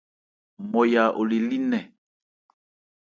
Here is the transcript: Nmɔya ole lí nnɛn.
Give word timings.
Nmɔya 0.63 1.03
ole 1.19 1.37
lí 1.47 1.57
nnɛn. 1.61 1.85